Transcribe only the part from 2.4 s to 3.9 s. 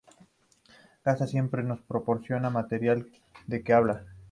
material de que